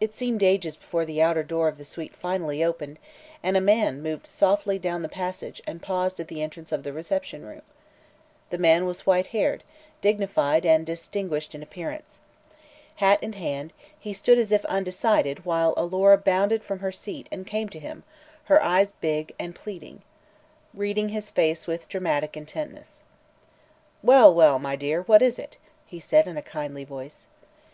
[0.00, 2.98] It seemed ages before the outer door of the suite finally opened
[3.42, 6.94] and a man moved softly down the passage and paused at the entrance of the
[6.94, 7.60] reception room.
[8.48, 9.62] The man was white haired,
[10.00, 12.20] dignified and distinguished in appearance.
[12.96, 17.46] Hat in hand, he stood as if undecided while Alora bounded from her seat and
[17.46, 18.02] came to him,
[18.44, 20.00] her eyes, big and pleading,
[20.72, 23.04] reading his face with dramatic intentness.
[24.02, 27.26] "Well, well, my dear; what is it?" he said in a kindly voice.